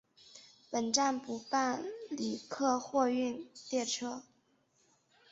[0.71, 4.23] 本站不办理客货运列车。